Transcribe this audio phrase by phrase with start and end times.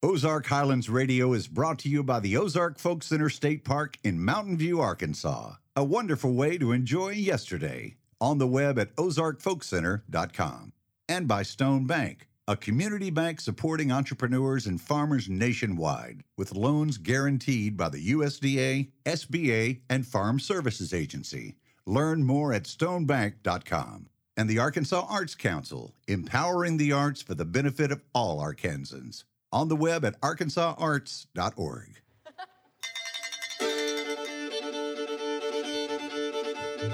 [0.00, 4.24] Ozark Highlands Radio is brought to you by the Ozark Folk Center State Park in
[4.24, 5.54] Mountain View, Arkansas.
[5.74, 7.96] A wonderful way to enjoy yesterday.
[8.20, 10.72] On the web at ozarkfolkcenter.com.
[11.08, 17.76] And by Stone Bank, a community bank supporting entrepreneurs and farmers nationwide with loans guaranteed
[17.76, 21.56] by the USDA, SBA, and Farm Services Agency.
[21.86, 24.06] Learn more at stonebank.com.
[24.36, 29.68] And the Arkansas Arts Council, empowering the arts for the benefit of all Arkansans on
[29.68, 32.00] the web at arkansasarts.org.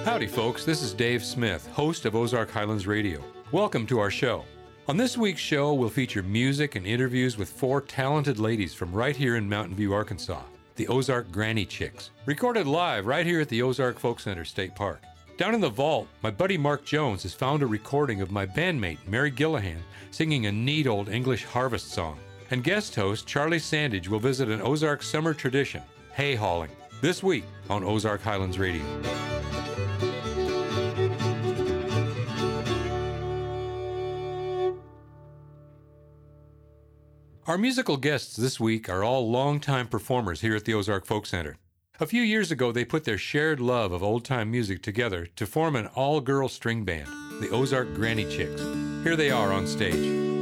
[0.04, 0.64] Howdy, folks.
[0.64, 3.22] This is Dave Smith, host of Ozark Highlands Radio.
[3.52, 4.44] Welcome to our show.
[4.86, 9.16] On this week's show, we'll feature music and interviews with four talented ladies from right
[9.16, 10.42] here in Mountain View, Arkansas,
[10.76, 15.02] the Ozark Granny Chicks, recorded live right here at the Ozark Folk Center State Park.
[15.38, 18.98] Down in the vault, my buddy Mark Jones has found a recording of my bandmate,
[19.08, 22.18] Mary Gillahan, singing a neat old English harvest song.
[22.54, 26.70] And guest host Charlie Sandage will visit an Ozark summer tradition, hay hauling,
[27.00, 28.80] this week on Ozark Highlands Radio.
[37.48, 41.56] Our musical guests this week are all longtime performers here at the Ozark Folk Center.
[41.98, 45.44] A few years ago, they put their shared love of old time music together to
[45.44, 47.08] form an all girl string band,
[47.40, 48.62] the Ozark Granny Chicks.
[49.02, 50.33] Here they are on stage.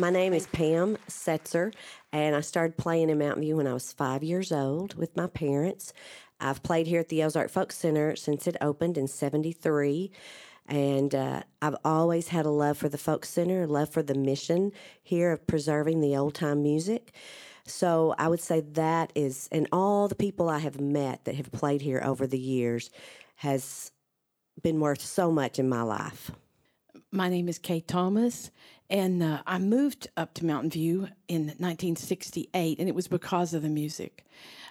[0.00, 1.74] My name is Pam Setzer,
[2.10, 5.26] and I started playing in Mountain View when I was five years old with my
[5.26, 5.92] parents.
[6.40, 10.10] I've played here at the Ozark Folk Center since it opened in 73.
[10.66, 14.14] And uh, I've always had a love for the folk center, a love for the
[14.14, 14.72] mission
[15.02, 17.12] here of preserving the old time music.
[17.66, 21.52] So I would say that is, and all the people I have met that have
[21.52, 22.88] played here over the years
[23.36, 23.92] has
[24.62, 26.30] been worth so much in my life.
[27.12, 28.50] My name is Kay Thomas,
[28.90, 33.62] and uh, I moved up to Mountain View in 1968, and it was because of
[33.62, 34.26] the music.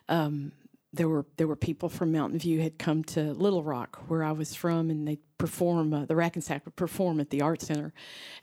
[0.09, 0.51] Um,
[0.91, 4.31] there were there were people from Mountain View had come to Little Rock, where I
[4.31, 5.93] was from, and they perform.
[5.93, 7.93] Uh, the Sack would perform at the Art Center,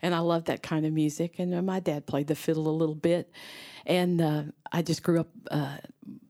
[0.01, 1.39] and I loved that kind of music.
[1.39, 3.31] And uh, my dad played the fiddle a little bit,
[3.85, 5.77] and uh, I just grew up uh,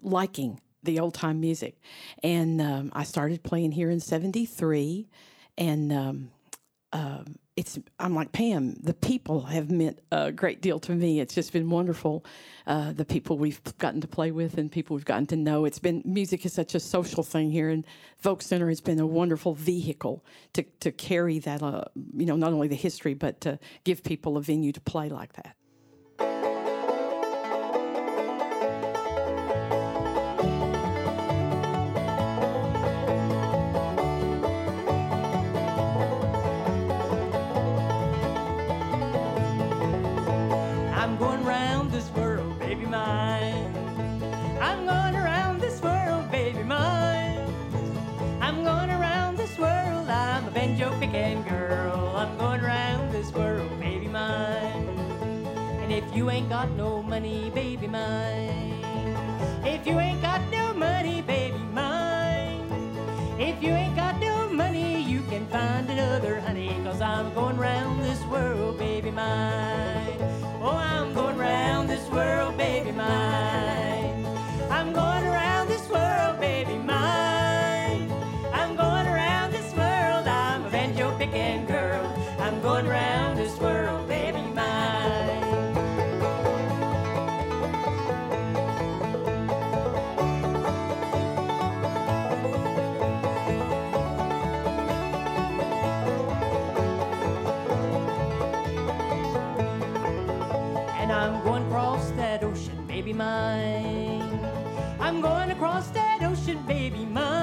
[0.01, 1.79] liking the old time music.
[2.23, 5.07] And um, I started playing here in '73,
[5.57, 6.31] and um,
[6.93, 8.75] um, it's I'm like Pam.
[8.75, 11.19] The people have meant a great deal to me.
[11.19, 12.23] It's just been wonderful.
[12.67, 15.65] Uh, the people we've gotten to play with and people we've gotten to know.
[15.65, 17.83] It's been music is such a social thing here, and
[18.15, 20.23] Folk Center has been a wonderful vehicle
[20.53, 21.63] to to carry that.
[21.63, 25.09] Uh, you know, not only the history, but to give people a venue to play
[25.09, 25.55] like that.
[51.11, 52.13] Mexican girl.
[52.15, 54.87] I'm going round this world, baby mine.
[55.81, 58.83] And if you ain't got no money, baby mine.
[59.63, 62.67] If you ain't got no money, baby mine.
[63.39, 66.75] If you ain't got no money, you can find another honey.
[66.83, 70.17] Cause I'm going round this world, baby mine.
[70.61, 74.25] Oh, I'm going round this world, baby mine.
[74.69, 75.16] I'm going
[81.17, 82.05] picking girl.
[82.39, 85.43] I'm going around this world, baby mine.
[100.99, 104.39] and I'm going across that ocean, baby mine.
[104.99, 107.36] I'm going across that ocean, baby mine.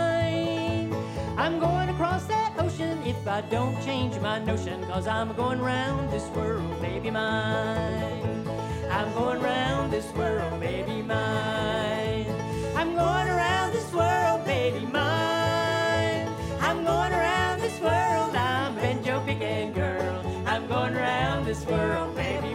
[3.07, 8.49] If I don't change my notion, cause I'm going round this world, baby mine.
[8.91, 12.27] I'm going round this world, baby mine.
[12.75, 16.29] I'm going around this world, baby mine.
[16.61, 20.23] I'm going around this world, I'm banjo picking girl.
[20.47, 22.54] I'm going around this world, baby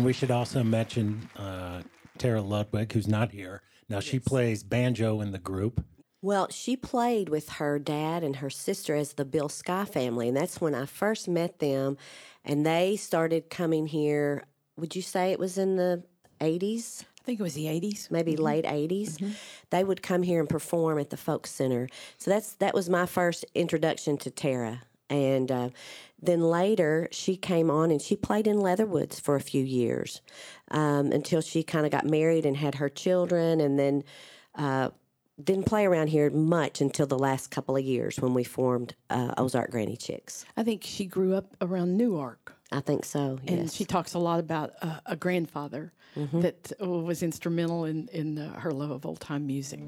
[0.00, 1.82] And we should also mention uh,
[2.16, 3.60] Tara Ludwig, who's not here.
[3.86, 5.84] Now, she plays banjo in the group.
[6.22, 10.34] Well, she played with her dad and her sister as the Bill Sky family, and
[10.34, 11.98] that's when I first met them.
[12.46, 14.44] And they started coming here.
[14.78, 16.02] Would you say it was in the
[16.40, 17.02] 80s?
[17.02, 18.10] I think it was the 80s.
[18.10, 19.36] maybe late 80s
[19.68, 21.86] they would come here and perform at the folk center
[22.16, 24.80] so that's that was my first introduction to tara
[25.10, 25.68] and uh,
[26.22, 30.20] then later she came on and she played in leatherwoods for a few years
[30.70, 34.04] um, until she kind of got married and had her children and then
[34.56, 34.90] uh,
[35.42, 39.32] didn't play around here much until the last couple of years when we formed uh,
[39.38, 42.54] ozark granny chicks I think she grew up around Newark.
[42.72, 43.58] i think so Yes.
[43.58, 48.36] And she talks a lot about uh, a grandfather that uh, was instrumental in, in
[48.38, 49.80] uh, her love of old time music.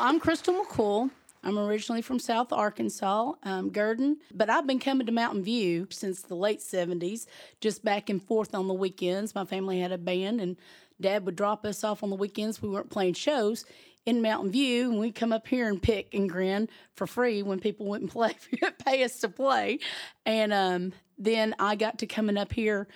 [0.00, 1.10] I'm Crystal McCool.
[1.42, 6.22] I'm originally from South Arkansas, um, Gurdon, but I've been coming to Mountain View since
[6.22, 7.26] the late 70s,
[7.60, 9.34] just back and forth on the weekends.
[9.34, 10.56] My family had a band, and
[11.00, 12.62] Dad would drop us off on the weekends.
[12.62, 13.64] We weren't playing shows.
[14.06, 17.58] in Mountain View, and we'd come up here and pick and grin for free when
[17.58, 18.36] people wouldn't play,
[18.84, 19.80] pay us to play.
[20.24, 22.86] And um, then I got to coming up here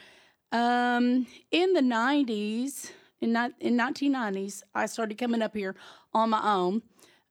[0.53, 5.75] um, in the 90s, in, in 1990s, I started coming up here
[6.15, 6.83] on my own.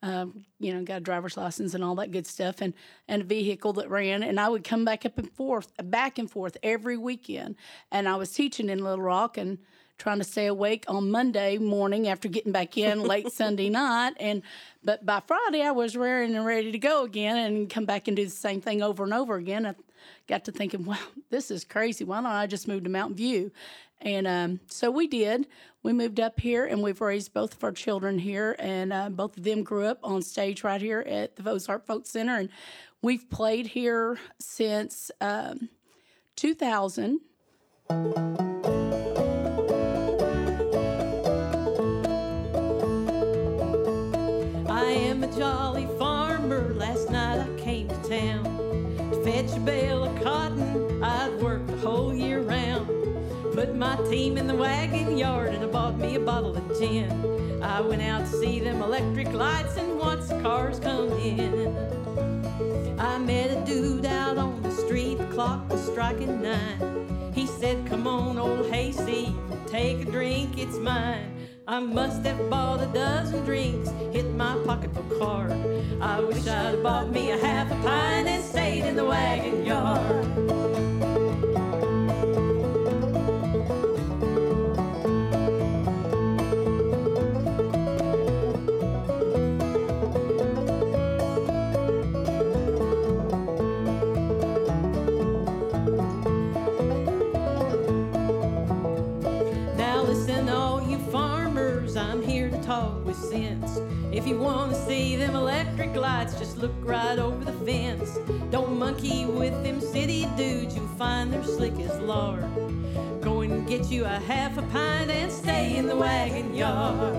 [0.03, 2.74] Um, you know, got a driver's license and all that good stuff, and
[3.08, 4.24] and a vehicle that ran.
[4.24, 7.55] And I would come back up and forth, back and forth every weekend.
[7.91, 9.60] And I was teaching in Little Rock and
[10.01, 14.13] trying to stay awake on Monday morning after getting back in late Sunday night.
[14.20, 14.41] And
[14.84, 18.17] but by Friday, I was raring and ready to go again and come back and
[18.17, 19.67] do the same thing over and over again.
[19.67, 19.75] I
[20.27, 20.98] got to thinking, wow,
[21.29, 22.03] this is crazy.
[22.03, 23.51] Why don't I just move to Mountain View?
[24.01, 25.48] And um, so we did.
[25.84, 28.55] We moved up here and we've raised both of our children here.
[28.60, 32.08] And uh, both of them grew up on stage right here at the Ozark Folk
[32.08, 32.38] Center.
[32.38, 32.50] And
[33.01, 35.70] we've played here since um,
[36.36, 37.20] 2000.
[37.89, 37.96] I
[44.89, 46.74] am a jolly farmer.
[46.74, 48.43] Last night I came to town
[49.12, 50.00] to fetch a bale
[53.62, 57.62] Put my team in the wagon yard and I bought me a bottle of gin.
[57.62, 61.77] I went out to see them electric lights and watch the cars come in.
[63.00, 67.32] I met a dude out on the street, the clock was striking nine.
[67.36, 69.36] He said, Come on, old hayseed,
[69.68, 71.48] take a drink, it's mine.
[71.68, 75.51] I must have bought a dozen drinks, hit my pocketbook hard.
[76.01, 80.91] I wish I'd bought me a half a pint and stayed in the wagon yard.
[104.32, 108.18] You want to see them electric lights, just look right over the fence.
[108.50, 112.46] Don't monkey with them city dudes, you'll find they're slick as lard.
[113.20, 117.14] Go and get you a half a pint and stay in the wagon yard.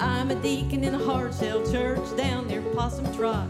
[0.00, 3.46] I'm a deacon in a hard shell church down near Possum Trot.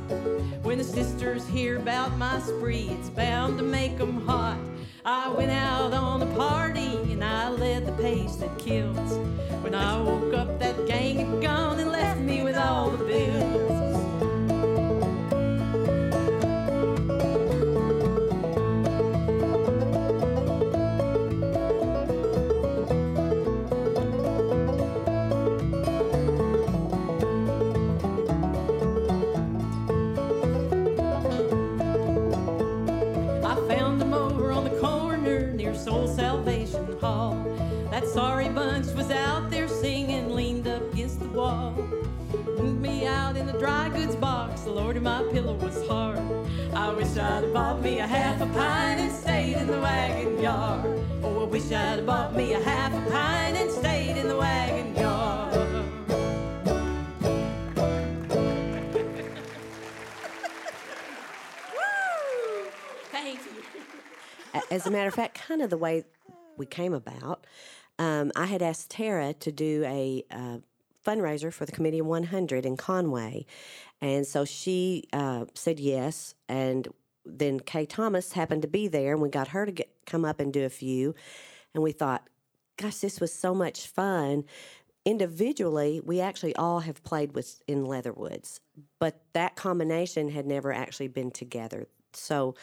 [0.62, 4.58] When the sisters hear about my spree, it's bound to make 'em hot.
[5.06, 9.18] I went out on a party and I led the pace that kills.
[9.60, 13.63] When I woke up, that gang had gone and left me with all the bills.
[47.84, 50.86] Me a half a pint and stayed in the wagon yard.
[51.22, 54.38] Oh, I wish I'd have bought me a half a pint and stayed in the
[54.38, 55.52] wagon yard.
[63.12, 63.52] Thank you.
[64.70, 66.04] As a matter of fact, kind of the way
[66.56, 67.46] we came about,
[67.98, 70.60] um, I had asked Tara to do a uh,
[71.06, 73.44] fundraiser for the Committee of 100 in Conway.
[74.00, 76.34] And so she uh, said yes.
[76.48, 76.88] And
[77.24, 80.40] then Kay Thomas happened to be there, and we got her to get, come up
[80.40, 81.14] and do a few.
[81.74, 82.28] And we thought,
[82.76, 84.44] gosh, this was so much fun.
[85.04, 88.60] Individually, we actually all have played with in Leatherwoods,
[88.98, 91.86] but that combination had never actually been together.
[92.14, 92.54] So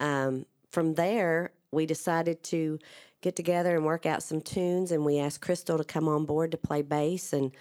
[0.00, 2.78] um, from there, we decided to
[3.20, 6.50] get together and work out some tunes, and we asked Crystal to come on board
[6.52, 7.52] to play bass, and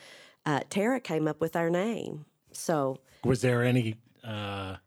[0.46, 2.26] uh, Tara came up with our name.
[2.52, 4.78] So Was there any uh,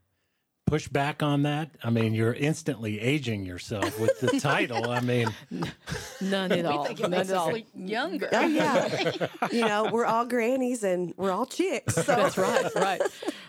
[0.66, 1.70] pushback on that?
[1.82, 4.90] I mean, you're instantly aging yourself with the title.
[4.90, 5.28] I mean,
[6.20, 6.84] None at all.
[6.86, 7.52] It None makes at all.
[7.52, 8.28] look younger.
[8.32, 11.94] Oh yeah, you know we're all grannies and we're all chicks.
[11.94, 13.02] So That's right, right.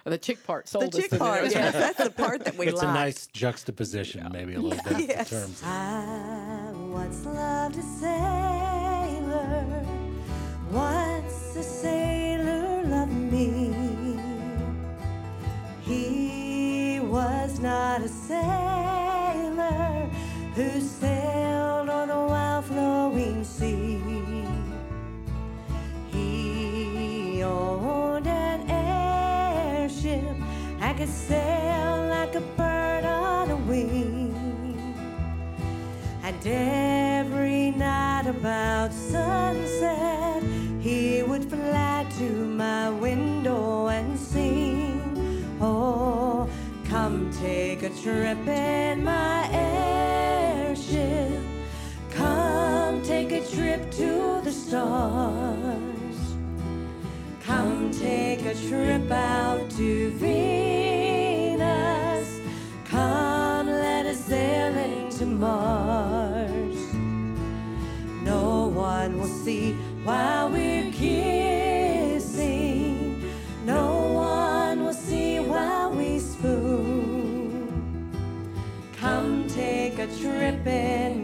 [0.03, 1.27] The chick part sold the us chick in there.
[1.27, 2.89] part, yes, that's the part that we it's like.
[2.89, 5.31] a nice juxtaposition, maybe a little bit Yes.
[5.31, 5.61] in terms.
[5.61, 8.54] Of, I once loved a sailor.
[17.97, 20.09] Not a sailor
[20.53, 24.01] who sailed on the wild flowing sea.
[26.11, 30.35] He owned an airship
[30.81, 34.35] and could sail like a bird on a wing.
[36.21, 38.91] And every night about
[47.41, 51.41] take a trip in my airship.
[52.11, 56.35] Come take a trip to the stars.
[57.43, 60.39] Come take a trip out to Venus.
[62.85, 66.93] Come let us sail into Mars.
[68.23, 69.73] No one will see
[70.03, 71.44] while we're kissing.
[80.39, 81.14] Take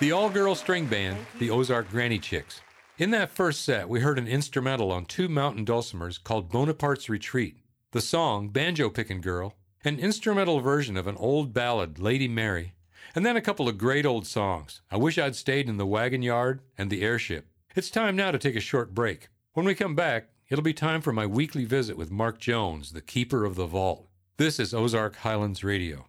[0.00, 2.60] The all girl string band, the Ozark Granny Chicks.
[2.98, 7.56] In that first set, we heard an instrumental on two mountain dulcimers called Bonaparte's Retreat.
[7.90, 12.74] The song, Banjo Pickin' Girl, an instrumental version of an old ballad, Lady Mary,
[13.12, 16.22] and then a couple of great old songs, I Wish I'd Stayed in the Wagon
[16.22, 17.48] Yard and The Airship.
[17.74, 19.30] It's time now to take a short break.
[19.54, 23.00] When we come back, it'll be time for my weekly visit with Mark Jones, the
[23.00, 24.06] keeper of the vault.
[24.36, 26.06] This is Ozark Highlands Radio.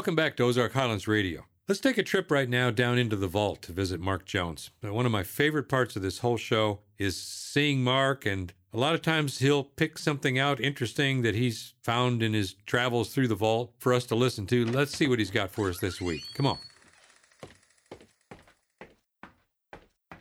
[0.00, 1.44] Welcome back to Ozark Highlands Radio.
[1.68, 4.70] Let's take a trip right now down into the vault to visit Mark Jones.
[4.82, 8.78] Now, one of my favorite parts of this whole show is seeing Mark, and a
[8.78, 13.28] lot of times he'll pick something out interesting that he's found in his travels through
[13.28, 14.64] the vault for us to listen to.
[14.64, 16.22] Let's see what he's got for us this week.
[16.32, 16.58] Come on.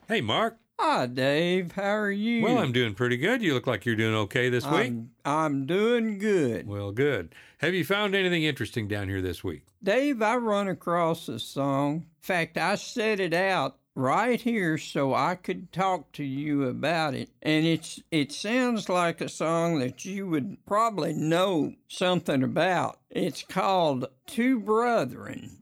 [0.10, 0.58] Hey, Mark.
[0.82, 1.74] Hi, Dave.
[1.74, 2.42] How are you?
[2.42, 3.42] Well, I'm doing pretty good.
[3.42, 4.88] You look like you're doing okay this week.
[4.88, 6.68] I'm, I'm doing good.
[6.68, 7.36] Well, good.
[7.58, 9.64] Have you found anything interesting down here this week?
[9.84, 11.96] Dave, I run across a song.
[11.96, 17.14] In fact, I set it out right here so I could talk to you about
[17.14, 17.30] it.
[17.42, 23.00] And it's it sounds like a song that you would probably know something about.
[23.10, 25.58] It's called Two Brethren.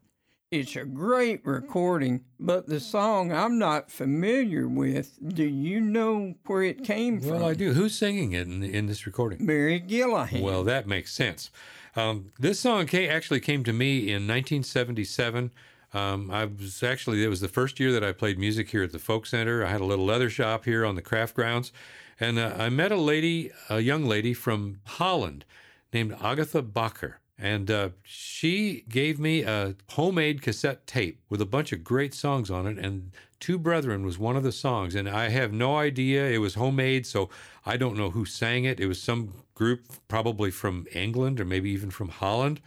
[0.50, 5.20] It's a great recording, but the song I'm not familiar with.
[5.36, 7.32] Do you know where it came from?
[7.32, 7.74] Well, I do.
[7.74, 9.46] Who's singing it in, in this recording?
[9.46, 10.42] Mary Gillahan.
[10.42, 11.52] Well, that makes sense.
[11.98, 15.52] Um, this song came, actually came to me in 1977.
[15.94, 18.94] Um, I was actually, it was the first year that I played music here at
[18.94, 19.66] the Folk Center.
[19.66, 21.74] I had a little leather shop here on the craft grounds.
[22.22, 25.44] And uh, I met a lady, a young lady from Holland
[25.92, 27.16] named Agatha Bacher.
[27.40, 32.50] And uh, she gave me a homemade cassette tape with a bunch of great songs
[32.50, 32.80] on it.
[32.80, 34.96] And Two Brethren was one of the songs.
[34.96, 36.26] And I have no idea.
[36.26, 37.30] It was homemade, so
[37.66, 38.80] I don't know who sang it.
[38.80, 42.60] It was some group, probably from England or maybe even from Holland.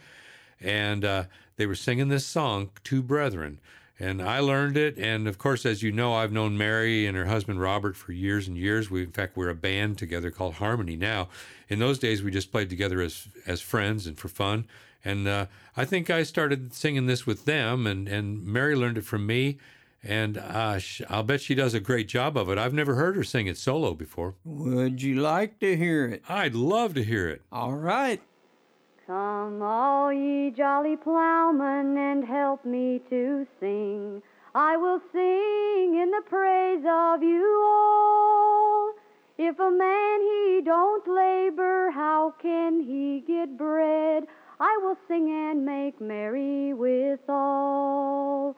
[0.61, 1.23] And uh,
[1.57, 3.59] they were singing this song, Two Brethren.
[3.99, 4.97] And I learned it.
[4.97, 8.47] And of course, as you know, I've known Mary and her husband Robert for years
[8.47, 8.89] and years.
[8.89, 11.27] We, in fact, we're a band together called Harmony now.
[11.71, 14.65] In those days, we just played together as as friends and for fun.
[15.05, 15.45] And uh,
[15.77, 19.57] I think I started singing this with them, and, and Mary learned it from me.
[20.03, 22.57] And uh, sh- I'll bet she does a great job of it.
[22.57, 24.35] I've never heard her sing it solo before.
[24.43, 26.23] Would you like to hear it?
[26.27, 27.41] I'd love to hear it.
[27.53, 28.21] All right.
[29.07, 34.21] Come, all ye jolly plowmen, and help me to sing.
[34.53, 38.93] I will sing in the praise of you all.
[39.43, 44.27] If a man he don't labor, how can he get bread?
[44.59, 48.55] I will sing and make merry with all.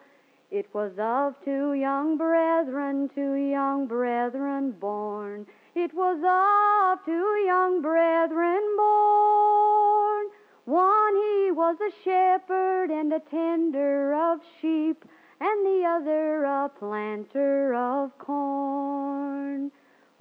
[0.52, 5.48] It was of two young brethren, two young brethren born.
[5.74, 10.26] It was of two young brethren born.
[10.66, 15.06] One he was a shepherd and a tender of sheep,
[15.40, 19.72] and the other a planter of corn.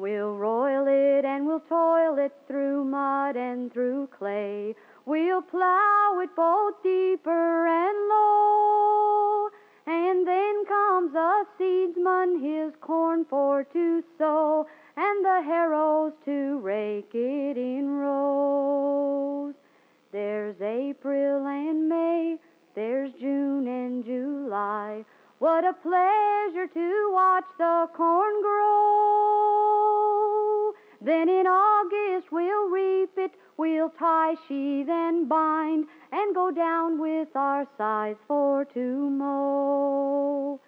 [0.02, 4.74] We'll roil it and we'll toil it through mud and through clay.
[5.06, 9.48] We'll plow it both deeper and low.
[9.86, 17.14] And then comes a seedsman his corn for to sow, and the harrows to rake
[17.14, 19.54] it in rows.
[20.10, 22.38] There's April and May,
[22.74, 25.04] there's June and July.
[25.38, 29.51] What a pleasure to watch the corn grow.
[31.04, 37.34] Then in August we'll reap it, we'll tie, sheathe, and bind, and go down with
[37.34, 40.60] our scythes for to mow.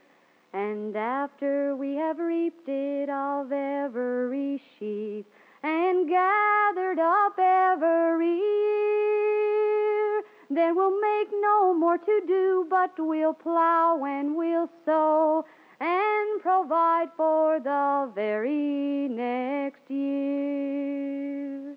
[0.53, 5.25] And after we have reaped it of every sheaf,
[5.63, 14.03] and gathered up every ear, then we'll make no more to do, but we'll plow
[14.05, 15.45] and we'll sow,
[15.81, 21.77] and provide for the very next year.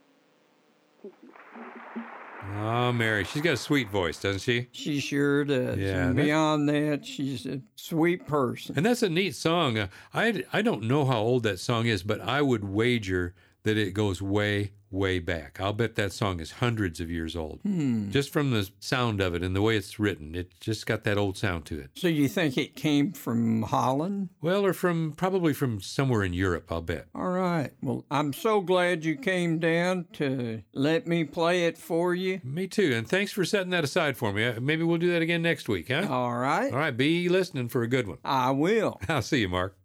[2.59, 4.67] Oh, Mary, she's got a sweet voice, doesn't she?
[4.71, 5.77] She sure does.
[5.77, 8.75] Yeah, and beyond that, she's a sweet person.
[8.75, 9.77] And that's a neat song.
[9.77, 13.77] Uh, I I don't know how old that song is, but I would wager that
[13.77, 15.59] it goes way way back.
[15.59, 17.59] I'll bet that song is hundreds of years old.
[17.63, 18.09] Hmm.
[18.09, 21.17] Just from the sound of it and the way it's written, it just got that
[21.17, 21.91] old sound to it.
[21.95, 24.29] So you think it came from Holland?
[24.41, 27.07] Well, or from probably from somewhere in Europe, I'll bet.
[27.13, 27.71] All right.
[27.81, 32.41] Well, I'm so glad you came down to let me play it for you.
[32.43, 32.93] Me too.
[32.95, 34.45] And thanks for setting that aside for me.
[34.45, 36.07] Uh, Maybe we'll do that again next week, huh?
[36.09, 36.71] All right.
[36.71, 38.17] All right, be listening for a good one.
[38.23, 38.99] I will.
[39.09, 39.77] I'll see you, Mark.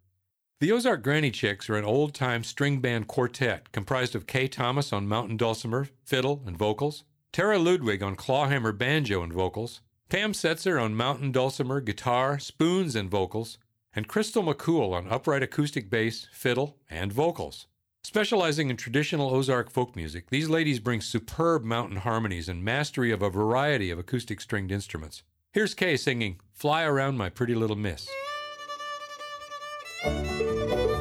[0.59, 4.93] The Ozark Granny Chicks are an old time string band quartet comprised of Kay Thomas
[4.93, 10.81] on mountain dulcimer, fiddle, and vocals, Tara Ludwig on clawhammer banjo and vocals, Pam Setzer
[10.81, 13.57] on mountain dulcimer, guitar, spoons, and vocals,
[13.95, 17.67] and Crystal McCool on upright acoustic bass, fiddle, and vocals.
[18.03, 23.21] Specializing in traditional Ozark folk music, these ladies bring superb mountain harmonies and mastery of
[23.21, 25.23] a variety of acoustic stringed instruments.
[25.51, 28.07] Here's Kay singing Fly Around My Pretty Little Miss.
[30.03, 30.92] Higher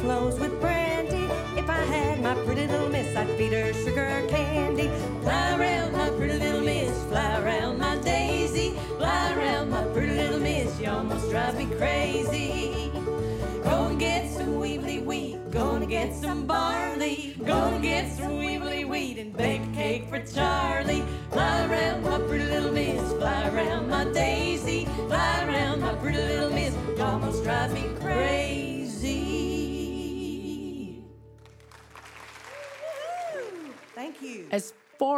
[0.00, 1.28] flows with brandy.
[1.56, 4.88] If I had my pretty little miss, I'd feed her sugar candy.
[5.22, 8.70] Fly around my pretty little miss, fly around my daisy.
[8.96, 12.90] Fly around my pretty little miss, you almost drive me crazy.
[13.62, 16.79] Go and get some weebly wheat, gonna get some barley.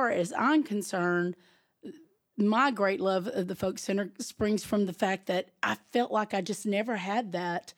[0.02, 1.36] Far as I'm concerned,
[2.36, 6.34] my great love of the folk center springs from the fact that I felt like
[6.34, 7.72] I just never had that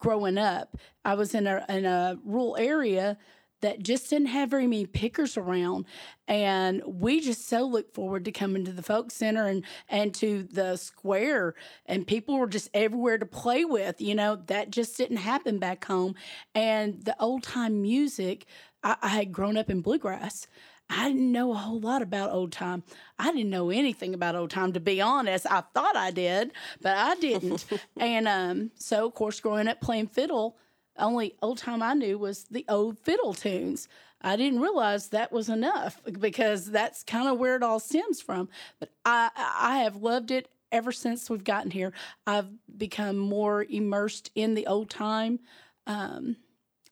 [0.00, 0.76] growing up.
[1.04, 3.16] I was in a in a rural area
[3.60, 5.84] that just didn't have very many pickers around
[6.26, 10.48] and we just so look forward to coming to the folk center and and to
[10.50, 11.54] the square
[11.86, 15.84] and people were just everywhere to play with you know that just didn't happen back
[15.84, 16.14] home
[16.54, 18.46] and the old time music
[18.84, 20.46] I, I had grown up in bluegrass
[20.90, 22.82] I didn't know a whole lot about old time.
[23.18, 25.46] I didn't know anything about old time, to be honest.
[25.50, 27.66] I thought I did, but I didn't.
[27.96, 30.56] and um, so, of course, growing up playing fiddle,
[30.98, 33.88] only old time I knew was the old fiddle tunes.
[34.20, 38.48] I didn't realize that was enough because that's kind of where it all stems from.
[38.80, 41.92] But I, I have loved it ever since we've gotten here.
[42.26, 45.38] I've become more immersed in the old time
[45.86, 46.36] um,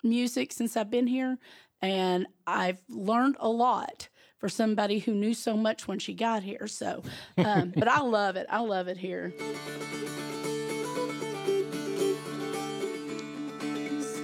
[0.03, 1.39] music since I've been here,
[1.83, 4.09] and I've learned a lot
[4.39, 6.67] for somebody who knew so much when she got here.
[6.67, 7.03] So,
[7.39, 8.47] um, but I love it.
[8.51, 9.33] I love it here.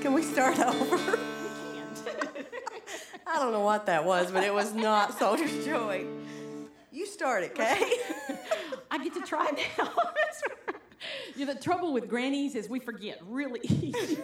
[0.02, 1.18] Can we start over?
[3.26, 6.04] I don't know what that was, but it was not Soldier's Joy.
[6.90, 7.80] You start it, Kay.
[8.90, 9.90] I get to try now.
[11.36, 14.18] yeah, the trouble with grannies is we forget really easy.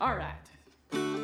[0.00, 1.23] All right.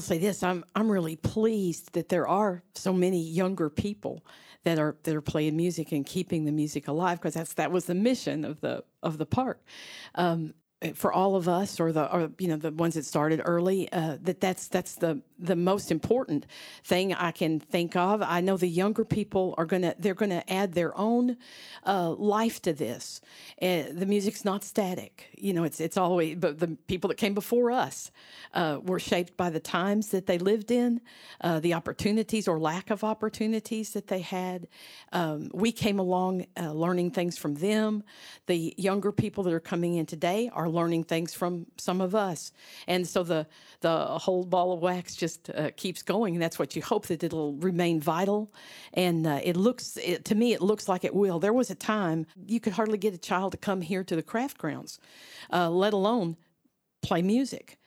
[0.00, 4.24] Will say this: I'm I'm really pleased that there are so many younger people
[4.64, 7.84] that are that are playing music and keeping the music alive because that's that was
[7.84, 9.62] the mission of the of the park.
[10.14, 10.54] Um,
[10.94, 14.16] for all of us, or the or you know the ones that started early, uh,
[14.22, 16.46] that that's that's the the most important
[16.84, 18.22] thing I can think of.
[18.22, 21.36] I know the younger people are gonna they're gonna add their own
[21.86, 23.20] uh, life to this.
[23.60, 25.26] Uh, the music's not static.
[25.36, 28.10] You know, it's it's always but the people that came before us
[28.54, 31.00] uh, were shaped by the times that they lived in,
[31.42, 34.66] uh, the opportunities or lack of opportunities that they had.
[35.12, 38.02] Um, we came along uh, learning things from them.
[38.46, 42.52] The younger people that are coming in today are learning things from some of us,
[42.86, 43.46] and so the
[43.80, 46.34] the whole ball of wax just uh, keeps going.
[46.34, 48.52] And that's what you hope that it'll remain vital.
[48.94, 51.38] And uh, it looks it, to me, it looks like it will.
[51.38, 54.22] There was a time you could hardly get a child to come here to the
[54.22, 54.98] craft grounds,
[55.52, 56.36] uh, let alone
[57.02, 57.79] play music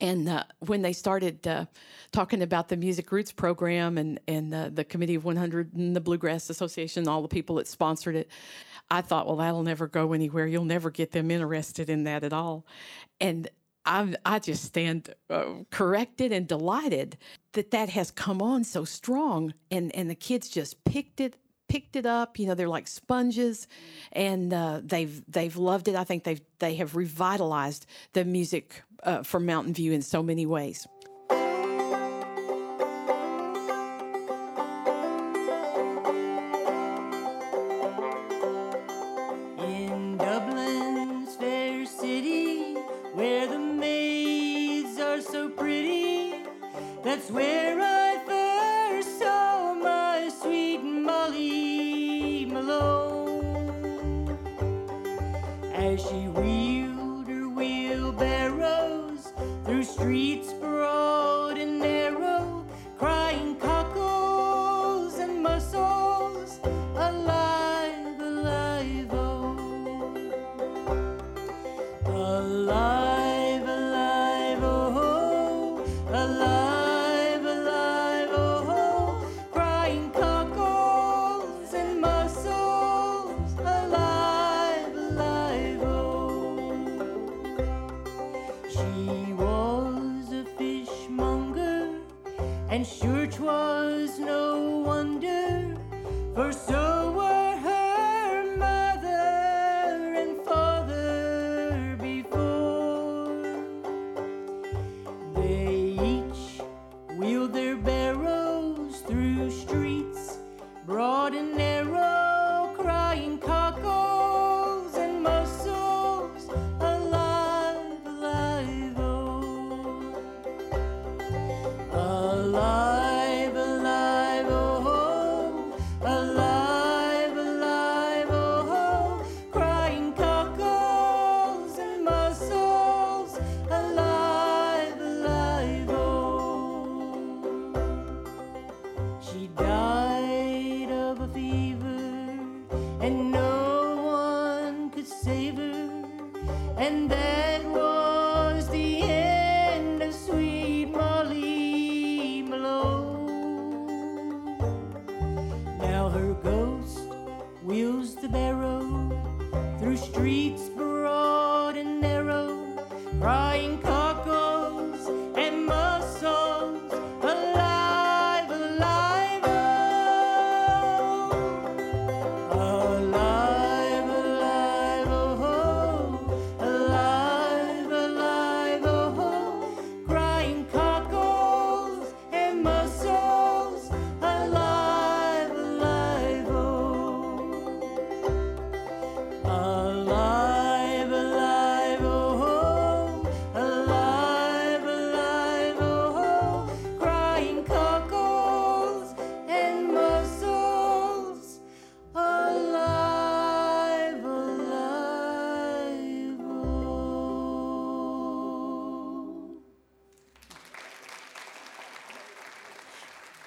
[0.00, 1.66] and uh, when they started uh,
[2.12, 6.00] talking about the Music Roots program and and uh, the Committee of 100 and the
[6.00, 8.30] Bluegrass Association, all the people that sponsored it,
[8.90, 10.46] I thought, well, that'll never go anywhere.
[10.46, 12.66] You'll never get them interested in that at all.
[13.20, 13.48] And
[13.84, 17.18] I I just stand uh, corrected and delighted
[17.52, 21.36] that that has come on so strong, and and the kids just picked it
[21.74, 22.38] picked it up.
[22.38, 23.66] You know, they're like sponges,
[24.12, 25.96] and uh, they've they've loved it.
[25.96, 30.46] I think they've they have revitalized the music uh, for Mountain View in so many
[30.46, 30.86] ways.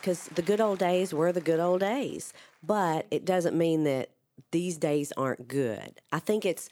[0.08, 2.32] Because the good old days were the good old days,
[2.64, 4.10] but it doesn't mean that
[4.52, 6.00] these days aren't good.
[6.14, 6.70] I think it's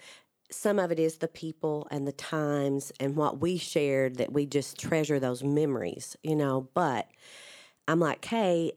[0.50, 4.45] some of it is the people and the times and what we shared that we
[4.45, 6.69] just treasure those memories, you know.
[6.74, 7.12] But
[7.89, 8.72] I'm like, hey,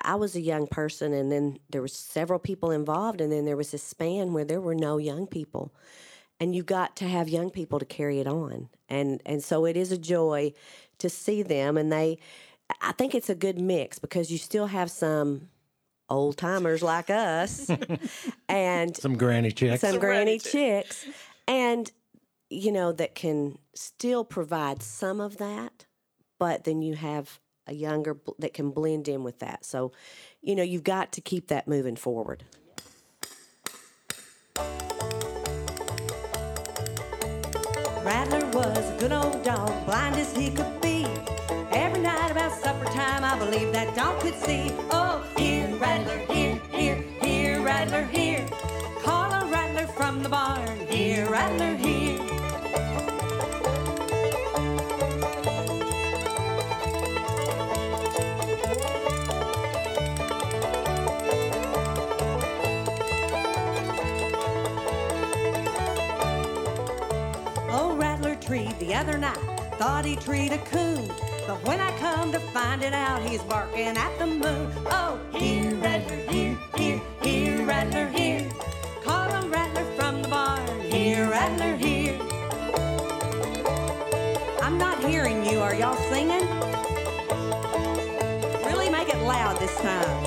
[0.00, 3.58] I was a young person, and then there was several people involved, and then there
[3.58, 5.74] was this span where there were no young people,
[6.40, 9.76] and you got to have young people to carry it on, and and so it
[9.76, 10.54] is a joy
[10.96, 12.18] to see them, and they,
[12.80, 15.48] I think it's a good mix because you still have some
[16.10, 17.70] old timers like us,
[18.48, 19.80] and Some granny chicks.
[19.80, 21.06] some granny chicks,
[21.46, 21.90] and
[22.50, 25.86] you know that can still provide some of that,
[26.38, 29.64] but then you have a younger bl- that can blend in with that.
[29.64, 29.92] So,
[30.40, 32.42] you know, you've got to keep that moving forward.
[38.04, 40.77] Rattler was a good old dog, blind as he could be.
[41.98, 44.70] Every night about supper time, I believe that dog could see.
[44.92, 48.46] Oh, here, Rattler, here, here, here, Rattler, here.
[49.02, 52.20] Call a Rattler from the barn, here, Rattler, here.
[67.72, 69.36] Oh, Rattler treed the other night,
[69.78, 71.10] thought he treed a coon.
[71.48, 74.70] But when I come to find it out, he's barking at the moon.
[74.84, 78.46] Oh, here, rattler, here, here, here, rattler, here.
[79.02, 80.80] Caught a rattler from the barn.
[80.82, 82.18] Here, rattler, here.
[84.60, 85.60] I'm not hearing you.
[85.60, 86.46] Are y'all singing?
[88.66, 90.24] Really make it loud this time.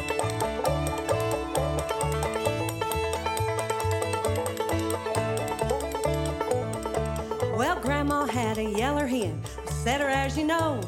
[7.55, 9.39] Well, Grandma had a yeller hen.
[9.67, 10.81] I her as you know.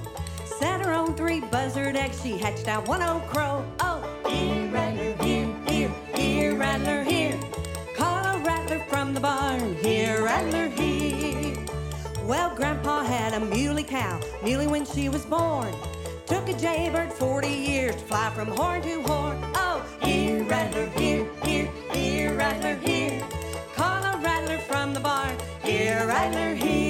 [1.16, 3.64] Three buzzard eggs, she hatched out one old crow.
[3.80, 7.40] Oh, here, rattler, here, here, here, rattler, here.
[7.96, 11.56] Call a rattler from the barn, here, rattler, here.
[12.24, 15.74] Well, Grandpa had a muley cow, muley when she was born.
[16.26, 19.38] Took a jaybird 40 years to fly from horn to horn.
[19.56, 23.24] Oh, here, rattler, here, here, here, rattler, here.
[23.76, 26.83] Call a rattler from the barn, here, rattler, here.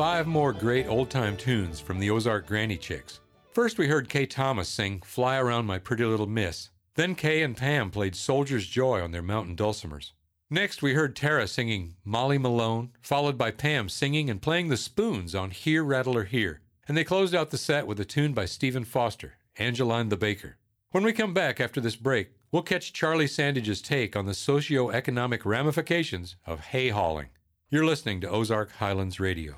[0.00, 3.20] Five more great old time tunes from the Ozark Granny Chicks.
[3.52, 6.70] First, we heard Kay Thomas sing Fly Around My Pretty Little Miss.
[6.94, 10.12] Then Kay and Pam played Soldier's Joy on their mountain dulcimers.
[10.48, 15.34] Next, we heard Tara singing Molly Malone, followed by Pam singing and playing the spoons
[15.34, 16.62] on Here Rattler Here.
[16.88, 20.56] And they closed out the set with a tune by Stephen Foster, Angeline the Baker.
[20.92, 25.44] When we come back after this break, we'll catch Charlie Sandage's take on the socio-economic
[25.44, 27.28] ramifications of hay hauling.
[27.68, 29.56] You're listening to Ozark Highlands Radio.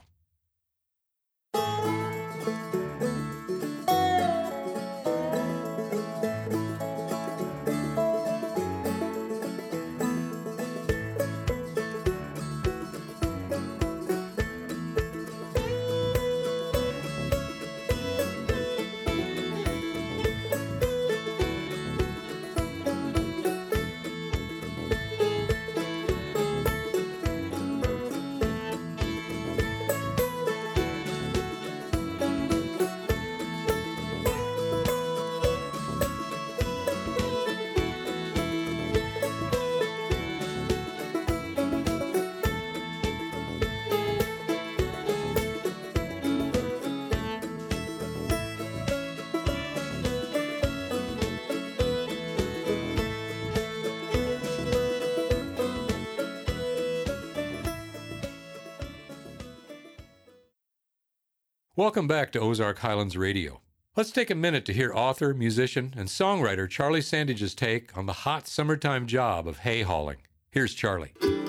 [61.83, 63.61] Welcome back to Ozark Highlands Radio.
[63.97, 68.13] Let's take a minute to hear author, musician, and songwriter Charlie Sandage's take on the
[68.13, 70.19] hot summertime job of hay hauling.
[70.53, 71.13] Here's Charlie.
[71.21, 71.43] In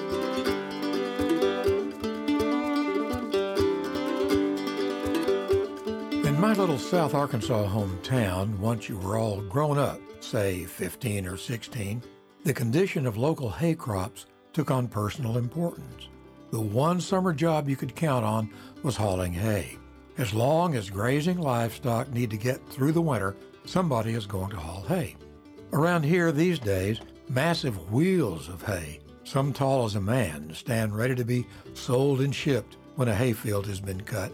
[6.40, 12.02] my little South Arkansas hometown, once you were all grown up, say 15 or 16,
[12.44, 16.08] the condition of local hay crops took on personal importance.
[16.50, 18.50] The one summer job you could count on
[18.82, 19.78] was hauling hay.
[20.18, 23.36] As long as grazing livestock need to get through the winter,
[23.66, 25.16] somebody is going to haul hay.
[25.72, 27.00] Around here these days,
[27.30, 32.36] massive wheels of hay some tall as a man, stand ready to be sold and
[32.36, 34.32] shipped when a hayfield has been cut.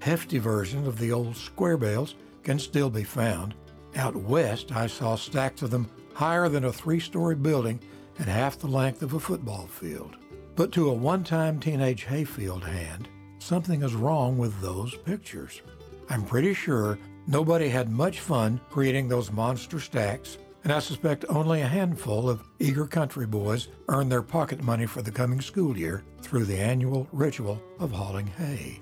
[0.00, 2.14] Hefty versions of the old square bales
[2.44, 3.54] can still be found.
[3.96, 7.80] Out west, I saw stacks of them higher than a three story building
[8.18, 10.16] and half the length of a football field.
[10.56, 13.08] But to a one time teenage hayfield hand,
[13.38, 15.62] something is wrong with those pictures.
[16.10, 21.60] I'm pretty sure nobody had much fun creating those monster stacks, and I suspect only
[21.60, 26.02] a handful of eager country boys earned their pocket money for the coming school year
[26.22, 28.80] through the annual ritual of hauling hay.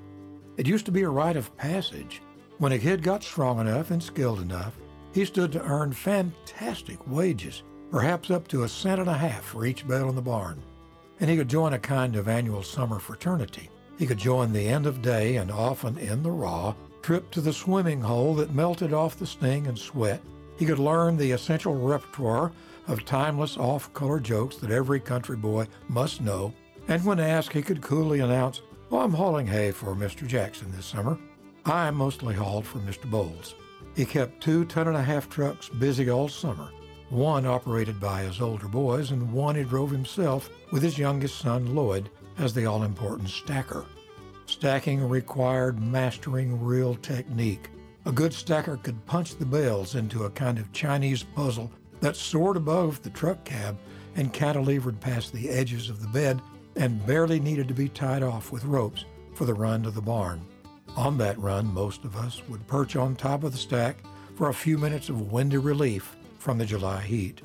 [0.57, 2.23] It used to be a rite of passage.
[2.59, 4.75] When a kid got strong enough and skilled enough,
[5.13, 9.67] he stood to earn fantastic wages, perhaps up to a cent and a half for
[9.67, 10.63] each bale in the barn.
[11.21, 13.71] And he could join a kind of annual summer fraternity.
[13.99, 17.53] He could join the end of day and often in the raw trip to the
[17.53, 20.21] swimming hole that melted off the sting and sweat.
[20.59, 22.51] He could learn the essential repertoire
[22.89, 26.53] of timeless off color jokes that every country boy must know.
[26.89, 30.27] And when asked, he could coolly announce, Oh, I'm hauling hay for Mr.
[30.27, 31.19] Jackson this summer.
[31.65, 33.11] I mostly hauled for Mr.
[33.11, 33.55] Bowles.
[33.97, 36.71] He kept two ton and a half trucks busy all summer,
[37.11, 41.75] one operated by his older boys and one he drove himself with his youngest son,
[41.75, 43.85] Lloyd, as the all important stacker.
[44.47, 47.71] Stacking required mastering real technique.
[48.05, 51.71] A good stacker could punch the bales into a kind of Chinese puzzle
[52.01, 53.77] that soared above the truck cab
[54.15, 56.41] and cantilevered past the edges of the bed
[56.77, 60.41] and barely needed to be tied off with ropes for the run to the barn.
[60.97, 63.97] On that run, most of us would perch on top of the stack
[64.37, 67.43] for a few minutes of windy relief from the July heat.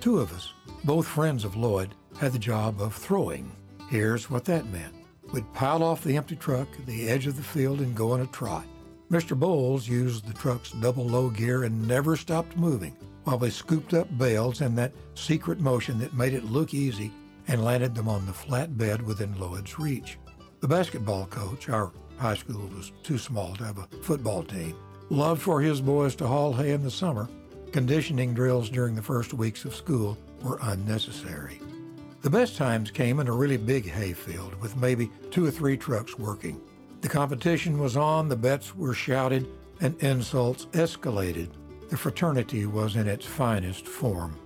[0.00, 0.52] Two of us,
[0.84, 3.52] both friends of Lloyd, had the job of throwing.
[3.90, 4.94] Here's what that meant.
[5.32, 8.20] We'd pile off the empty truck at the edge of the field and go on
[8.20, 8.64] a trot.
[9.10, 9.36] Mr.
[9.36, 14.06] Bowles used the truck's double low gear and never stopped moving while we scooped up
[14.16, 17.10] bales in that secret motion that made it look easy
[17.48, 20.18] and landed them on the flat bed within Lloyd's reach.
[20.60, 24.76] The basketball coach, our high school was too small to have a football team,
[25.08, 27.28] loved for his boys to haul hay in the summer.
[27.72, 31.60] Conditioning drills during the first weeks of school were unnecessary.
[32.22, 36.18] The best times came in a really big hayfield with maybe two or three trucks
[36.18, 36.60] working.
[37.00, 39.48] The competition was on, the bets were shouted,
[39.80, 41.48] and insults escalated.
[41.88, 44.36] The fraternity was in its finest form.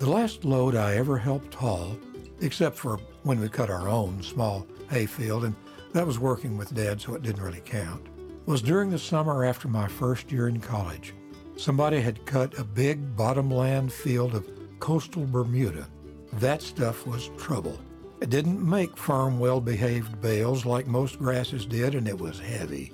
[0.00, 1.96] The last load I ever helped haul,
[2.40, 5.54] except for when we cut our own small hayfield, and
[5.92, 8.04] that was working with Dad, so it didn't really count,
[8.46, 11.14] was during the summer after my first year in college.
[11.56, 14.50] Somebody had cut a big bottomland field of
[14.80, 15.86] coastal Bermuda
[16.34, 17.78] that stuff was trouble.
[18.20, 22.92] It didn't make firm, well behaved bales like most grasses did, and it was heavy.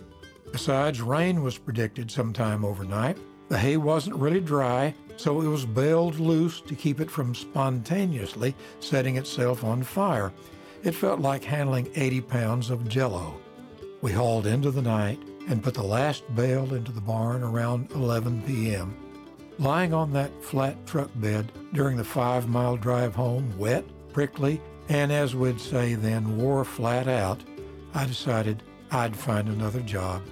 [0.52, 3.18] Besides, rain was predicted sometime overnight.
[3.48, 8.54] The hay wasn't really dry, so it was baled loose to keep it from spontaneously
[8.80, 10.32] setting itself on fire.
[10.82, 13.38] It felt like handling 80 pounds of jello.
[14.00, 18.42] We hauled into the night and put the last bale into the barn around 11
[18.42, 18.94] p.m.
[19.58, 25.10] Lying on that flat truck bed during the five mile drive home, wet, prickly, and
[25.10, 27.42] as we'd say then, wore flat out,
[27.92, 30.22] I decided I'd find another job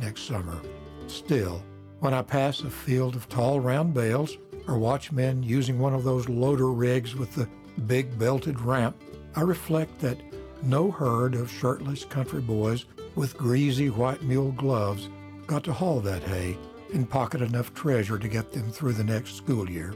[0.00, 0.60] next summer.
[1.08, 1.60] Still,
[1.98, 6.04] when I pass a field of tall round bales or watch men using one of
[6.04, 7.48] those loader rigs with the
[7.88, 8.96] big belted ramp,
[9.34, 10.18] I reflect that
[10.62, 12.84] no herd of shirtless country boys
[13.16, 15.08] with greasy white mule gloves
[15.48, 16.56] got to haul that hay
[16.92, 19.94] and pocket enough treasure to get them through the next school year.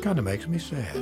[0.00, 0.96] Kind of makes me sad.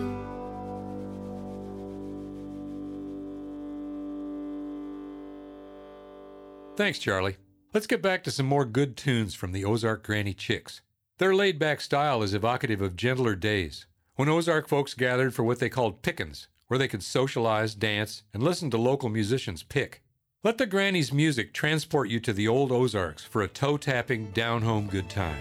[6.76, 7.36] Thanks, Charlie.
[7.74, 10.80] Let's get back to some more good tunes from the Ozark Granny Chicks.
[11.18, 15.58] Their laid back style is evocative of gentler days, when Ozark folks gathered for what
[15.58, 20.02] they called pickins, where they could socialize, dance, and listen to local musicians pick.
[20.42, 24.62] Let the Granny's music transport you to the old Ozarks for a toe tapping, down
[24.62, 25.36] home good time.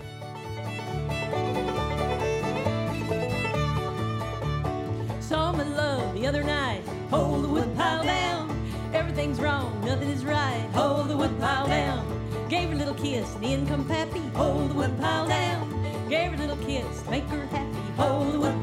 [5.21, 6.83] Saw my love the other night.
[7.11, 8.69] Hold the wood pile down.
[8.93, 10.67] Everything's wrong, nothing is right.
[10.73, 12.05] Hold the wood pile down.
[12.49, 14.19] Gave her a little kiss and in come Pappy.
[14.35, 16.09] Hold the wood pile down.
[16.09, 17.79] Gave her a little kiss make her happy.
[17.95, 18.58] Hold the wood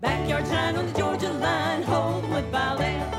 [0.00, 1.82] Backyard shine on the Georgia line.
[1.82, 3.10] Hold the wood down.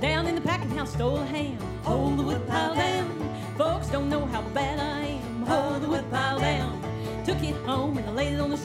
[0.00, 1.55] Down in the packing house, stole a ham.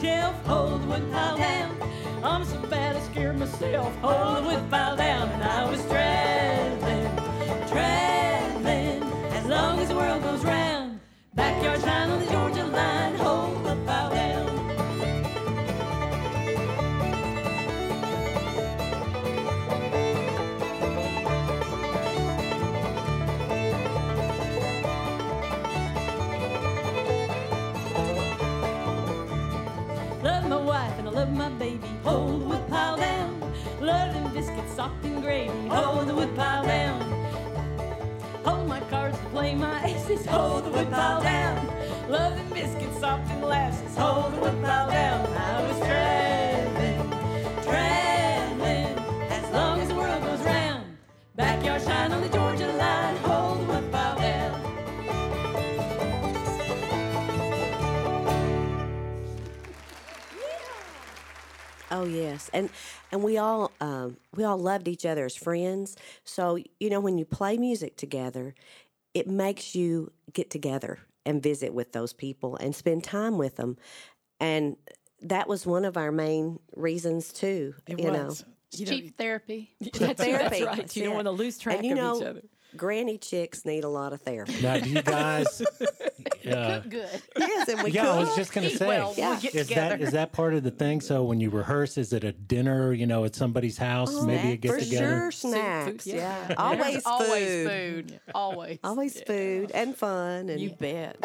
[0.00, 0.46] And I laid it on the shelf.
[0.46, 1.76] Hold the wood pile down.
[2.22, 3.96] I'm so bad I scared myself.
[3.96, 7.16] Hold the wood pile down, and I was traveling,
[7.68, 11.00] traveling as long as the world goes round.
[11.34, 13.14] Backyard shine on the Georgia line.
[13.16, 13.51] Hold
[31.32, 31.88] my baby.
[32.04, 33.40] Hold the wood pile down.
[33.80, 35.68] Love them biscuits soft and gravy.
[35.68, 37.00] Hold the wood pile down.
[38.44, 40.26] Hold my cards to play my aces.
[40.26, 41.66] Hold the wood pile down.
[42.08, 43.96] Love them biscuits soft and molasses.
[43.96, 45.26] Hold the wood pile down.
[45.26, 46.21] I was traveling,
[61.92, 62.70] Oh yes, and
[63.12, 65.96] and we all um, we all loved each other as friends.
[66.24, 68.54] So you know, when you play music together,
[69.14, 73.76] it makes you get together and visit with those people and spend time with them,
[74.40, 74.76] and
[75.20, 77.74] that was one of our main reasons too.
[77.86, 78.14] It you was.
[78.14, 79.70] know, It's cheap therapy.
[79.80, 80.32] That's, therapy.
[80.32, 80.76] that's right.
[80.78, 81.16] That's You don't it.
[81.16, 82.42] want to lose track and you of know, each other.
[82.76, 84.60] Granny chicks need a lot of therapy.
[84.62, 85.60] Now, do you guys?
[86.50, 87.08] uh, Good.
[87.38, 89.38] yes, and we yeah, I was just gonna Eat say, well when we Yeah.
[89.40, 89.96] get is together.
[89.98, 91.00] that is that part of the thing?
[91.00, 92.92] So when you rehearse, is it a dinner?
[92.92, 95.06] You know, at somebody's house, maybe a get Oh, for together.
[95.06, 96.06] sure, snacks.
[96.06, 96.16] yeah.
[96.16, 96.54] yeah, Yeah.
[96.58, 97.02] always food.
[97.06, 98.20] always food.
[98.34, 98.78] Always.
[98.84, 101.16] Always food and fun and You bet.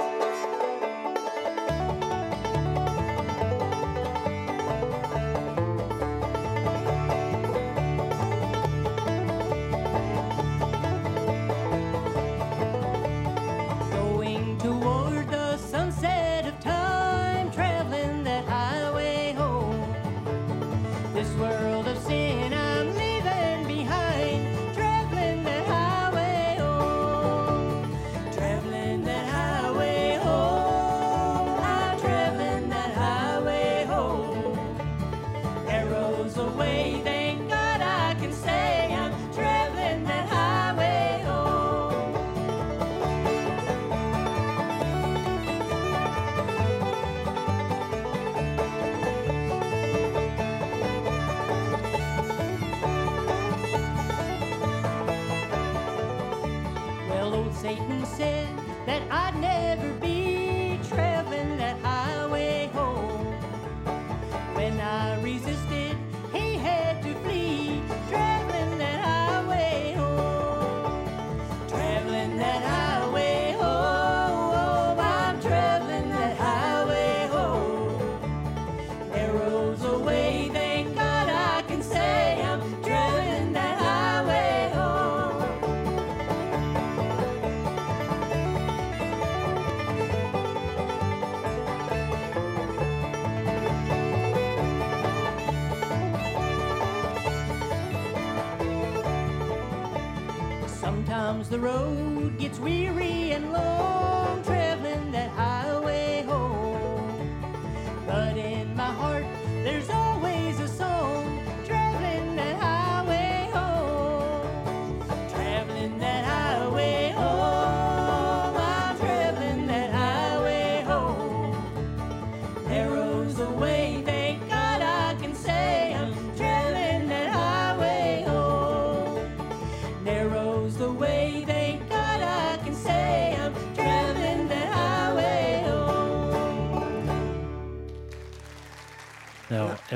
[101.49, 103.96] The road gets weary and long,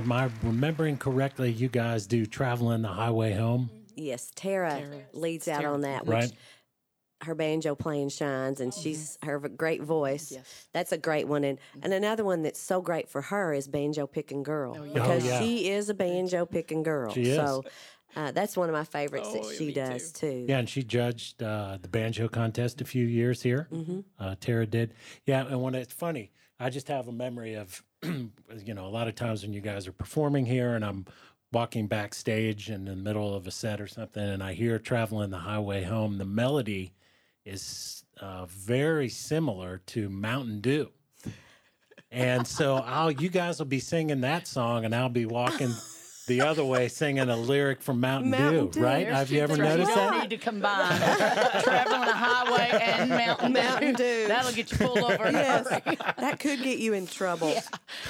[0.02, 1.52] am I remembering correctly?
[1.52, 4.82] You guys do traveling the highway home, Yes, Tara,
[5.14, 6.32] leads out on that, which right?
[7.24, 10.32] her banjo playing shines, and she's her great voice.
[10.32, 10.68] Yes.
[10.74, 14.08] That's a great one, and and another one that's so great for her is banjo
[14.08, 15.40] picking girl because Oh, yeah.
[15.40, 17.14] she is a banjo picking girl.
[17.14, 17.36] She is.
[17.36, 17.64] So
[18.16, 20.46] uh, that's one of my favorites that she does too.
[20.48, 23.68] Yeah, and she judged uh, the banjo contest a few years here.
[23.72, 24.04] Mhm.
[24.18, 24.94] Uh, Tara did.
[25.26, 26.32] Yeah, and when it's funny,
[26.62, 29.88] I just have a memory of, you know, a lot of times when you guys
[29.88, 31.08] are performing here and I'm
[31.52, 35.40] walking backstage in the middle of a set or something and I hear Traveling the
[35.40, 36.94] Highway Home, the melody
[37.46, 40.92] is uh, very similar to Mountain Dew.
[42.12, 45.74] And so I'll you guys will be singing that song and I'll be walking
[46.32, 48.82] the other way singing a lyric from Mountain, Mountain Dew, Dew.
[48.84, 49.04] right?
[49.04, 50.12] There's Have you ever things noticed you that?
[50.12, 50.98] don't need to combine
[51.64, 54.28] traveling a highway and Mountain, Mountain Dew.
[54.28, 55.30] That'll get you pulled over.
[55.32, 55.68] Yes,
[56.18, 57.54] that could get you in trouble.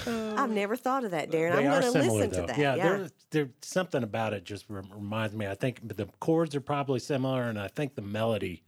[0.05, 1.55] I've never thought of that, Darren.
[1.55, 2.41] I'm going to listen though.
[2.41, 2.57] to that.
[2.57, 5.47] Yeah, Yeah, There, there, something about it just reminds me.
[5.47, 8.61] I think the chords are probably similar, and I think the melody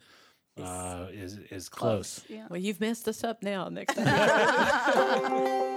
[0.62, 2.24] uh, is is close.
[2.50, 3.70] Well, you've messed us up now.
[3.70, 5.64] Next time.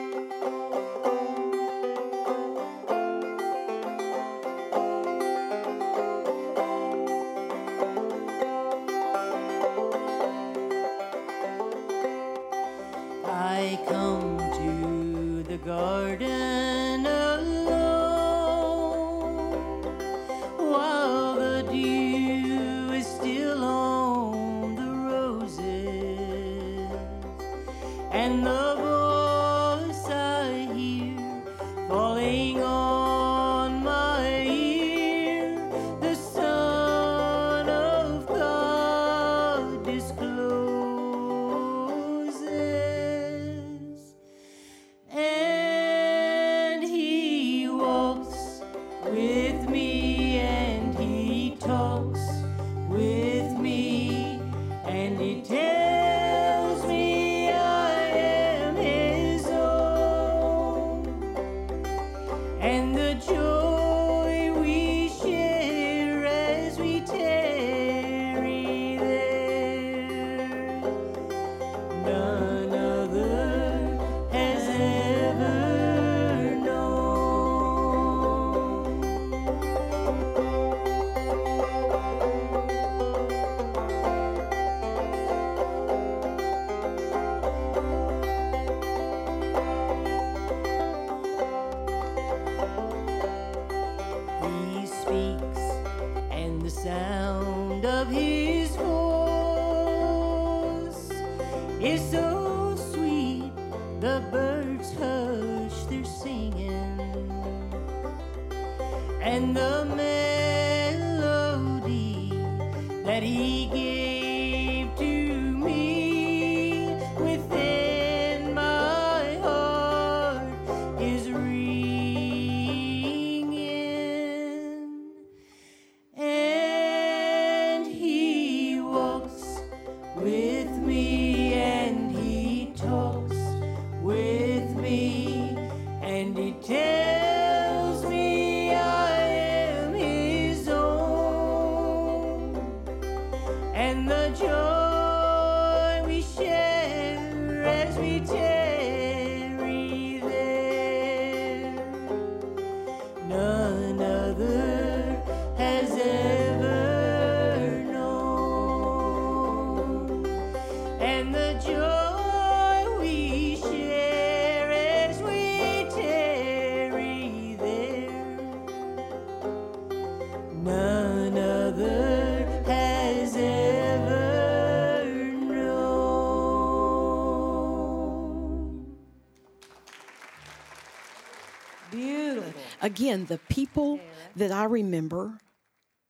[182.86, 183.98] Again, the people
[184.36, 185.38] that I remember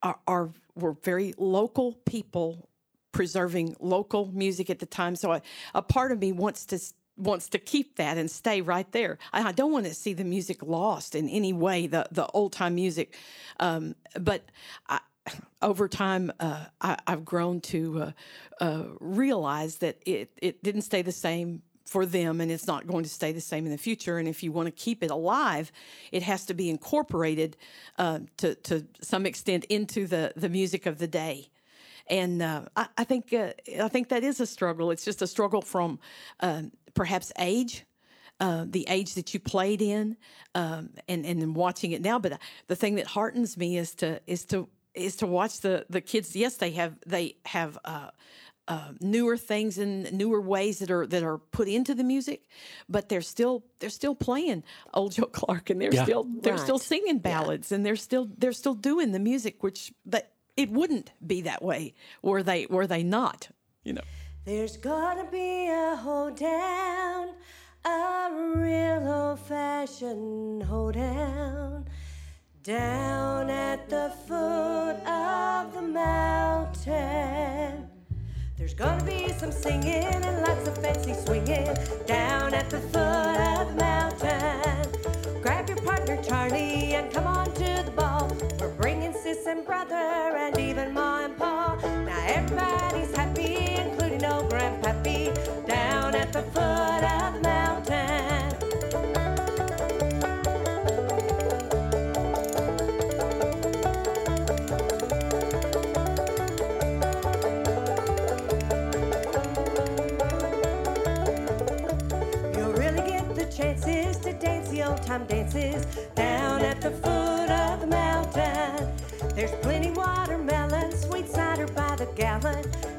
[0.02, 2.68] are, are were very local people
[3.16, 5.16] preserving local music at the time.
[5.16, 5.42] So a,
[5.74, 6.78] a part of me wants to
[7.16, 9.16] wants to keep that and stay right there.
[9.32, 12.52] I, I don't want to see the music lost in any way, the the old
[12.52, 13.16] time music.
[13.58, 14.42] Um, but
[14.88, 15.00] I,
[15.62, 18.12] over time, uh, I, I've grown to uh,
[18.60, 23.04] uh, realize that it it didn't stay the same for them and it's not going
[23.04, 25.70] to stay the same in the future and if you want to keep it alive
[26.10, 27.56] it has to be incorporated
[27.96, 31.48] uh, to, to some extent into the, the music of the day
[32.09, 33.52] and uh, I, I think uh,
[33.82, 34.90] I think that is a struggle.
[34.90, 35.98] It's just a struggle from
[36.40, 36.62] uh,
[36.94, 37.84] perhaps age,
[38.40, 40.16] uh, the age that you played in,
[40.54, 42.18] um, and and then watching it now.
[42.18, 46.00] But the thing that heartens me is to is to is to watch the the
[46.00, 46.34] kids.
[46.36, 47.78] Yes, they have they have.
[47.84, 48.11] Uh,
[48.68, 52.48] uh, newer things and newer ways that are that are put into the music,
[52.88, 56.02] but they're still they're still playing old Joe Clark and they're Yeah.
[56.02, 60.32] still they're still singing ballads and they're still they're still doing the music which that
[60.57, 63.48] it wouldn't be that way were they were they not
[63.84, 64.02] you know
[64.44, 67.34] There's gonna be a hoedown,
[67.84, 71.86] a real old fashioned hoedown,
[72.62, 77.88] down at the foot of the mountain.
[78.57, 81.74] There's gonna be some singing and lots of fancy swinging
[82.07, 83.25] down at the foot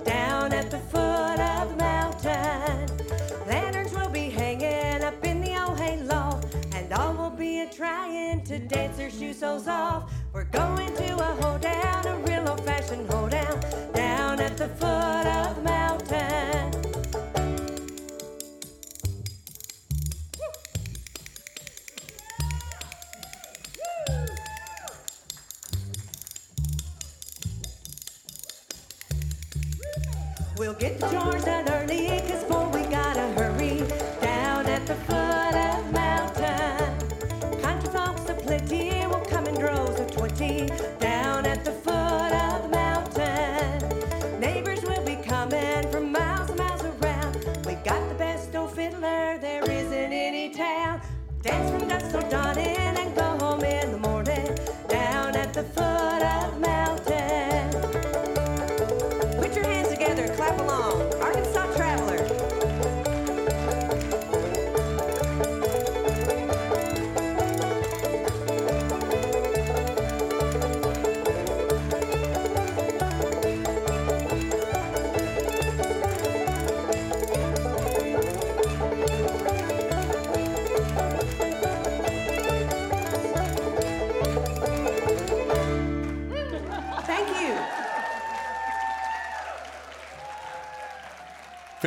[0.06, 1.07] down at the foot
[8.68, 10.12] trying to dance their shoe soles off.
[10.34, 13.60] We're going to a hoedown, a real old fashioned hoedown
[13.94, 15.77] down at the foot of the mountain.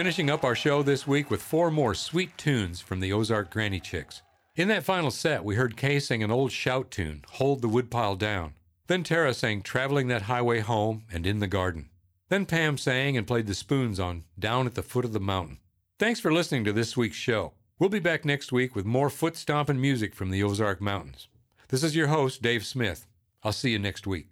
[0.00, 3.78] Finishing up our show this week with four more sweet tunes from the Ozark Granny
[3.78, 4.22] Chicks.
[4.56, 8.16] In that final set, we heard Kay sing an old shout tune, Hold the Woodpile
[8.16, 8.54] Down.
[8.86, 11.90] Then Tara sang Traveling That Highway Home and In the Garden.
[12.30, 15.58] Then Pam sang and played the spoons on Down at the Foot of the Mountain.
[15.98, 17.52] Thanks for listening to this week's show.
[17.78, 21.28] We'll be back next week with more foot stomping music from the Ozark Mountains.
[21.68, 23.06] This is your host, Dave Smith.
[23.42, 24.28] I'll see you next week.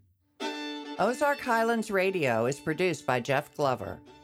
[0.99, 4.01] Ozark Highlands Radio is produced by Jeff Glover.